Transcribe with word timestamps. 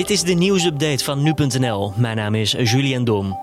Dit 0.00 0.10
is 0.10 0.22
de 0.22 0.32
nieuwsupdate 0.32 1.04
van 1.04 1.22
nu.nl. 1.22 1.92
Mijn 1.96 2.16
naam 2.16 2.34
is 2.34 2.50
Julian 2.52 3.04
Dom. 3.04 3.38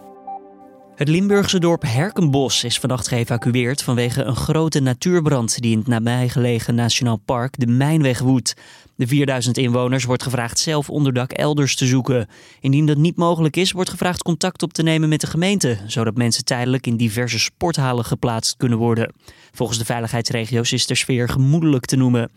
Het 0.95 1.07
Limburgse 1.07 1.59
dorp 1.59 1.81
Herkenbos 1.81 2.63
is 2.63 2.79
vannacht 2.79 3.07
geëvacueerd 3.07 3.83
vanwege 3.83 4.23
een 4.23 4.35
grote 4.35 4.79
natuurbrand 4.79 5.61
die 5.61 5.71
in 5.71 5.77
het 5.77 5.87
nabijgelegen 5.87 6.75
Nationaal 6.75 7.17
Park 7.25 7.59
de 7.59 7.67
Mijnweg 7.67 8.19
woedt. 8.19 8.53
De 8.95 9.07
4000 9.07 9.57
inwoners 9.57 10.03
wordt 10.03 10.23
gevraagd 10.23 10.59
zelf 10.59 10.89
onderdak 10.89 11.31
elders 11.31 11.75
te 11.75 11.85
zoeken. 11.85 12.27
Indien 12.59 12.85
dat 12.85 12.97
niet 12.97 13.17
mogelijk 13.17 13.55
is, 13.55 13.71
wordt 13.71 13.89
gevraagd 13.89 14.23
contact 14.23 14.63
op 14.63 14.73
te 14.73 14.83
nemen 14.83 15.09
met 15.09 15.21
de 15.21 15.27
gemeente, 15.27 15.77
zodat 15.87 16.15
mensen 16.17 16.45
tijdelijk 16.45 16.87
in 16.87 16.97
diverse 16.97 17.39
sporthalen 17.39 18.05
geplaatst 18.05 18.57
kunnen 18.57 18.77
worden. 18.77 19.13
Volgens 19.51 19.77
de 19.77 19.85
veiligheidsregio's 19.85 20.71
is 20.71 20.87
de 20.87 20.95
sfeer 20.95 21.29
gemoedelijk 21.29 21.85
te 21.85 21.95
noemen. 21.95 22.31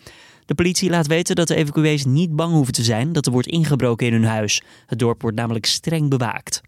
De 0.50 0.56
politie 0.56 0.90
laat 0.90 1.06
weten 1.06 1.36
dat 1.36 1.48
de 1.48 1.54
evacuees 1.54 2.04
niet 2.04 2.36
bang 2.36 2.52
hoeven 2.52 2.72
te 2.72 2.82
zijn 2.82 3.12
dat 3.12 3.26
er 3.26 3.32
wordt 3.32 3.46
ingebroken 3.46 4.06
in 4.06 4.12
hun 4.12 4.24
huis. 4.24 4.62
Het 4.86 4.98
dorp 4.98 5.22
wordt 5.22 5.36
namelijk 5.36 5.66
streng 5.66 6.10
bewaakt. 6.10 6.60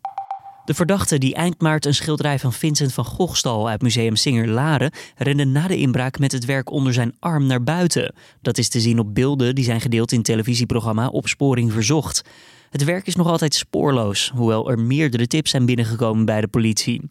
De 0.64 0.74
verdachte 0.74 1.18
die 1.18 1.34
eind 1.34 1.60
maart 1.60 1.86
een 1.86 1.94
schilderij 1.94 2.38
van 2.38 2.52
Vincent 2.52 2.92
van 2.92 3.04
Gogh 3.04 3.34
stal 3.34 3.68
uit 3.68 3.82
museum 3.82 4.16
Singer 4.16 4.48
Laren, 4.48 4.92
rende 5.16 5.44
na 5.44 5.66
de 5.66 5.76
inbraak 5.76 6.18
met 6.18 6.32
het 6.32 6.44
werk 6.44 6.70
onder 6.70 6.92
zijn 6.92 7.16
arm 7.18 7.46
naar 7.46 7.62
buiten. 7.62 8.14
Dat 8.42 8.58
is 8.58 8.68
te 8.68 8.80
zien 8.80 8.98
op 8.98 9.14
beelden 9.14 9.54
die 9.54 9.64
zijn 9.64 9.80
gedeeld 9.80 10.10
in 10.10 10.18
het 10.18 10.26
televisieprogramma 10.26 11.08
Opsporing 11.08 11.72
Verzocht. 11.72 12.22
Het 12.70 12.84
werk 12.84 13.06
is 13.06 13.16
nog 13.16 13.26
altijd 13.26 13.54
spoorloos, 13.54 14.32
hoewel 14.34 14.70
er 14.70 14.78
meerdere 14.78 15.26
tips 15.26 15.50
zijn 15.50 15.66
binnengekomen 15.66 16.24
bij 16.24 16.40
de 16.40 16.48
politie. 16.48 17.02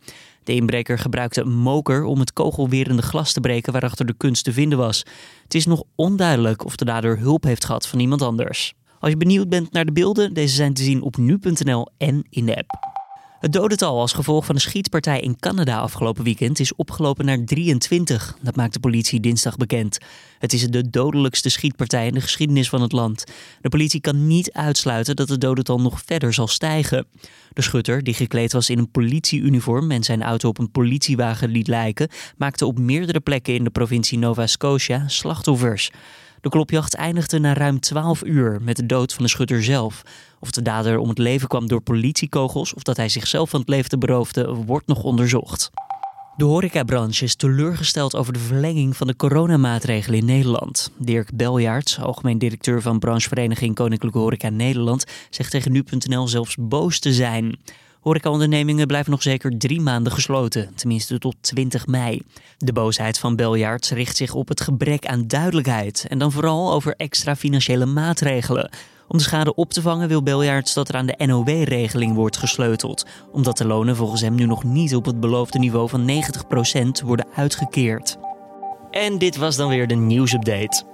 De 0.44 0.54
inbreker 0.54 1.00
gebruikte 1.00 1.42
een 1.42 1.58
moker 1.58 2.04
om 2.04 2.20
het 2.20 2.34
kogelwerende 2.34 3.02
glas 3.02 3.34
te 3.34 3.40
breken 3.40 3.72
waarachter 3.72 4.06
de 4.06 4.14
kunst 4.18 4.44
te 4.44 4.54
vinden 4.54 4.78
was. 4.78 5.06
Het 5.44 5.56
is 5.56 5.66
nog 5.66 5.84
onduidelijk 5.96 6.66
of 6.66 6.76
de 6.76 6.86
dader 6.86 7.20
hulp 7.20 7.44
heeft 7.44 7.66
gehad 7.66 7.88
van 7.88 8.00
iemand 8.00 8.22
anders. 8.22 8.74
Als 9.00 9.12
je 9.12 9.18
benieuwd 9.18 9.50
bent 9.50 9.72
naar 9.72 9.86
de 9.86 9.92
beelden, 9.92 10.34
deze 10.34 10.56
zijn 10.56 10.74
te 10.74 10.84
zien 10.84 11.02
op 11.02 11.18
nu.nl 11.18 11.88
en 11.98 12.24
in 12.30 12.46
de 12.46 12.58
app. 12.58 12.91
Het 13.42 13.54
dodental 13.54 14.00
als 14.00 14.14
gevolg 14.14 14.46
van 14.46 14.56
de 14.56 14.62
schietpartij 14.62 15.20
in 15.20 15.40
Canada 15.40 15.80
afgelopen 15.80 16.24
weekend 16.24 16.60
is 16.60 16.76
opgelopen 16.76 17.26
naar 17.26 17.44
23. 17.46 18.38
Dat 18.42 18.56
maakt 18.56 18.74
de 18.74 18.80
politie 18.80 19.20
dinsdag 19.20 19.58
bekend. 19.58 19.98
Het 20.40 20.54
is 20.54 20.68
de 20.68 20.90
dodelijkste 20.90 21.50
schietpartij 21.50 22.08
in 22.08 22.14
de 22.14 22.22
geschiedenis 22.22 22.70
van 22.70 22.82
het 22.82 22.92
land. 22.92 23.24
De 23.62 23.70
politie 23.70 24.02
kan 24.02 24.28
niet 24.28 24.54
uitsluiten 24.54 25.16
dat 25.16 25.30
het 25.30 25.42
dodental 25.42 25.82
nog 25.82 26.02
verder 26.06 26.34
zal 26.34 26.48
stijgen. 26.48 27.08
De 27.54 27.62
schutter, 27.62 28.04
die 28.04 28.14
gekleed 28.14 28.54
was 28.54 28.70
in 28.70 28.78
een 28.78 28.92
politieuniform 28.92 29.92
en 29.92 30.04
zijn 30.04 30.24
auto 30.24 30.50
op 30.50 30.58
een 30.58 30.72
politiewagen 30.72 31.50
liet 31.50 31.68
lijken, 31.68 32.10
maakte 32.38 32.66
op 32.66 32.80
meerdere 32.80 33.20
plekken 33.20 33.54
in 33.54 33.64
de 33.64 33.70
provincie 33.70 34.18
Nova 34.18 34.48
Scotia 34.48 35.08
slachtoffers. 35.08 35.92
De 36.42 36.50
klopjacht 36.50 36.96
eindigde 36.96 37.40
na 37.40 37.54
ruim 37.54 37.80
12 37.80 38.24
uur 38.24 38.62
met 38.62 38.76
de 38.76 38.86
dood 38.86 39.14
van 39.14 39.24
de 39.24 39.30
schutter 39.30 39.64
zelf. 39.64 40.02
Of 40.40 40.52
de 40.52 40.62
dader 40.62 40.98
om 40.98 41.10
het 41.10 41.18
leven 41.18 41.48
kwam 41.48 41.68
door 41.68 41.82
politiekogels 41.82 42.74
of 42.74 42.84
dat 42.84 42.98
hij 42.98 43.10
zichzelf 43.10 43.50
van 43.50 43.60
het 43.60 43.70
leven 43.70 44.00
beroofde, 44.00 44.54
wordt 44.54 44.88
nog 44.88 45.04
onderzocht. 45.04 45.70
De 46.36 46.44
horecabranche 46.44 47.24
is 47.24 47.36
teleurgesteld 47.36 48.16
over 48.16 48.34
de 48.34 48.40
verlenging 48.40 48.98
van 48.98 49.08
de 49.08 49.16
coronamaatregelen 49.16 50.20
in 50.20 50.26
Nederland. 50.26 50.92
Dirk 50.98 51.36
Beljaerts, 51.36 52.00
algemeen 52.00 52.38
directeur 52.38 52.82
van 52.82 53.00
branchevereniging 53.00 53.76
Koninklijke 53.76 54.18
Horeca 54.18 54.50
Nederland, 54.50 55.06
zegt 55.30 55.52
tegen 55.52 55.72
nu.nl 55.72 56.28
zelfs 56.28 56.56
boos 56.60 57.00
te 57.00 57.14
zijn. 57.14 57.60
Horecaondernemingen 58.02 58.88
blijven 58.88 59.12
nog 59.12 59.22
zeker 59.22 59.58
drie 59.58 59.82
maanden 59.82 60.12
gesloten, 60.12 60.76
tenminste 60.76 61.20
tot 61.20 61.36
20 61.42 61.88
mei. 61.88 62.22
De 62.58 62.74
boosheid 62.74 63.20
van 63.20 63.36
Beljaards 63.36 63.92
richt 63.92 64.18
zich 64.18 64.34
op 64.34 64.48
het 64.48 64.62
gebrek 64.62 65.06
aan 65.06 65.28
duidelijkheid 65.28 66.06
en 66.10 66.18
dan 66.18 66.32
vooral 66.32 66.72
over 66.74 66.94
extra 66.96 67.36
financiële 67.36 67.86
maatregelen. 67.86 68.72
Om 69.08 69.18
de 69.18 69.24
schade 69.24 69.56
op 69.56 69.74
te 69.74 69.82
vangen 69.82 70.08
wil 70.08 70.24
Beljaards 70.24 70.74
dat 70.74 70.90
er 70.90 70.96
aan 70.96 71.06
de 71.06 71.26
NOW-regeling 71.26 72.16
wordt 72.16 72.38
gesleuteld, 72.38 73.06
omdat 73.32 73.58
de 73.58 73.68
lonen 73.68 73.96
volgens 73.96 74.22
hem 74.22 74.36
nu 74.36 74.46
nog 74.46 74.64
niet 74.64 74.96
op 74.96 75.06
het 75.06 75.20
beloofde 75.20 75.60
niveau 75.60 75.90
van 75.90 76.10
90% 77.02 77.06
worden 77.06 77.28
uitgekeerd. 77.36 78.18
En 78.92 79.18
dit 79.18 79.36
was 79.36 79.56
dan 79.56 79.70
weer 79.70 79.88
de 79.88 79.96
nieuwsupdate. 79.96 80.91